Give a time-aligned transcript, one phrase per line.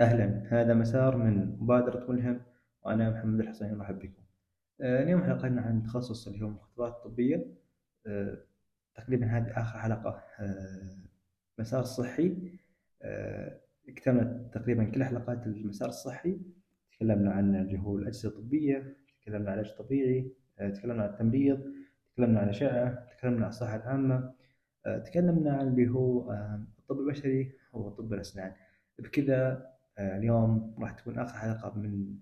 [0.00, 0.42] أهلا.
[0.50, 2.40] هذا مسار من مبادرة ملهم
[2.82, 4.22] وأنا محمد الحسين مرحب بكم
[4.80, 7.46] آه، اليوم حلقتنا عن تخصص اللي هو المختبرات الطبية
[8.06, 8.38] آه،
[8.94, 10.22] تقريبا هذه آخر حلقة.
[10.40, 10.96] آه،
[11.58, 12.36] مسار صحي.
[13.88, 16.38] اكتملت تقريبا كل حلقات المسار الصحي.
[16.92, 21.72] تكلمنا عن اللي هو الأجهزة الطبية تكلمنا عن العلاج الطبيعي تكلمنا عن التمريض
[22.12, 24.32] تكلمنا عن الأشعة تكلمنا عن الصحة العامة.
[25.04, 26.32] تكلمنا عن اللي هو
[26.78, 28.52] الطب البشري وطب الأسنان.
[28.98, 32.14] بكذا اليوم راح تكون آخر حلقة من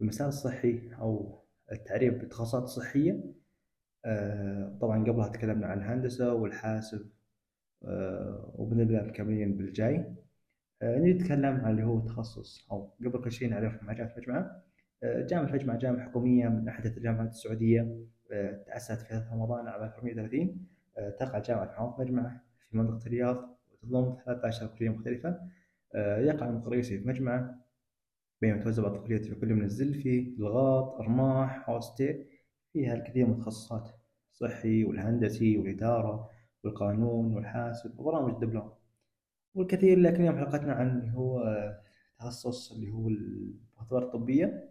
[0.00, 1.38] المسار الصحي أو
[1.72, 3.24] التعريف بالتخصصات الصحية.
[4.04, 7.10] آه، طبعا قبلها تكلمنا عن الهندسة والحاسب
[7.84, 10.14] آه، وبنبدأ مكملين بالجاي.
[10.82, 14.62] نجي نتكلم عن اللي هو التخصص أو قبل كل شيء نعرف مع جامعة مجمعة
[15.04, 17.98] جامعة مجمعة جامعة حكومية من أحد الجامعات السعودية.
[18.66, 20.66] تأسست في رمضان عام 2030
[21.18, 25.28] تقع جامعة محافظة مجمعة في منطقة الرياض وتضم 13 كلية مختلفة.
[25.28, 25.48] آه،
[25.96, 27.64] يقع المقريسي في مجمعة
[28.40, 32.26] بينما توزع بعض الكليات في كل من الزلفي الغاط رماح هوستي
[32.72, 33.90] فيها الكثير من التخصصات
[34.32, 36.30] الصحي والهندسي والإدارة
[36.64, 38.72] والقانون والحاسب وبرامج الدبلوم.
[39.54, 41.44] والكثير لكن اليوم حلقتنا عن اللي هو
[42.18, 44.70] تخصص اللي هو المختبرات الطبية.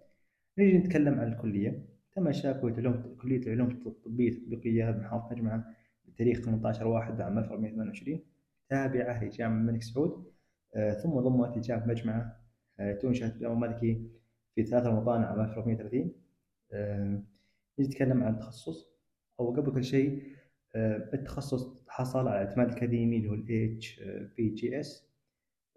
[0.58, 1.86] نجي نتكلم عن الكلية.
[2.16, 2.60] تم إنشاء
[3.22, 5.66] كلية العلوم الطبية التطبيقية بمحافظة مجمعة
[6.06, 8.24] بتاريخ 18 واحد عام 1428
[8.70, 10.12] تابعة لجامعة الملك سعود.
[10.12, 10.37] آه،
[11.04, 12.48] ثم ضمت إجابة مجمعة
[12.80, 14.10] آه، تنشأ في الأمر الملكي
[14.56, 16.12] في 3 رمضان عام 1430
[16.72, 17.24] آه،
[17.80, 18.90] نجي نتكلم عن التخصص
[19.40, 20.24] أو قبل كل شيء
[21.14, 24.88] التخصص حصل على الاعتماد الأكاديمي اللي هو ال HPGS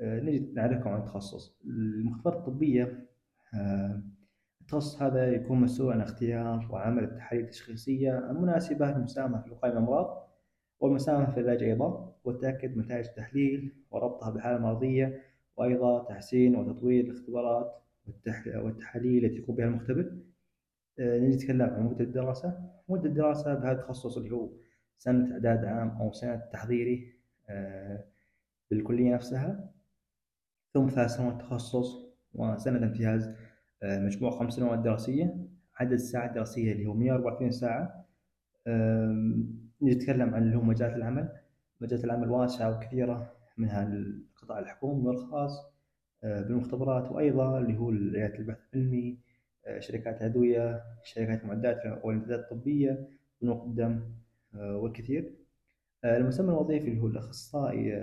[0.01, 1.61] نجي نعرفكم عن التخصص.
[1.65, 3.07] المختبرات الطبية
[4.61, 10.30] التخصص هذا يكون مسؤول عن اختيار وعمل التحاليل التشخيصية المناسبة للمساهمة في الوقاية من الأمراض.
[10.81, 15.23] والمساهمة في العلاج أيضا وتأكد نتائج التحليل وربطها بالحالة المرضية
[15.57, 17.83] وأيضا تحسين وتطوير الاختبارات
[18.47, 20.13] والتحاليل التي يقوم بها المختبر.
[20.99, 22.71] آه، نجي نتكلم عن مدة الدراسة.
[22.89, 24.49] مدة الدراسة بهذا التخصص اللي هو
[24.99, 27.13] سنة إعداد عام أو سنة تحضيري
[27.51, 28.05] آه،
[28.71, 29.71] بالكلية نفسها.
[30.75, 33.35] ثم ثلاث سنوات تخصص وسنة امتياز
[33.83, 35.37] آه، مجموع خمس سنوات دراسية.
[35.77, 38.07] عدد الساعات الدراسية اللي هو 134 ساعة.
[39.83, 41.29] نتكلم عن اللي هو مجالات العمل.
[41.81, 45.71] مجالات العمل واسعة وكثيرة منها القطاع الحكومي والخاص
[46.25, 49.19] آه، بالمختبرات وأيضا اللي هو العيادات البحث العلمي
[49.67, 53.09] آه، شركات أدوية شركات معدات والإمدادات الطبية
[53.43, 54.03] بنوك الدم
[54.55, 55.35] آه، والكثير.
[56.05, 57.95] المسمى الوظيفي اللي هو الأخصائي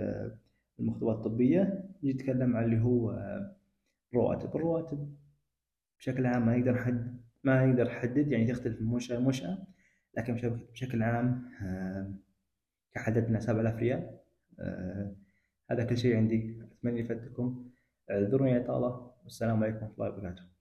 [0.80, 3.10] المختبرات الطبية يتكلم عن اللي هو
[4.12, 4.56] الرواتب.
[4.56, 5.14] الرواتب
[5.98, 9.58] بشكل عام ما نقدر نحدد ما نقدر نحدد يعني تختلف من منشأة لمنشأة
[10.18, 10.34] لكن
[10.72, 11.50] بشكل عام
[12.94, 14.18] كحددنا 7000 ريال
[15.70, 16.62] هذا كل شيء عندي.
[16.78, 17.70] أتمنى يفيدكم
[18.10, 20.57] اعذروني إطالة والسلام عليكم ورحمة الله وبركاته.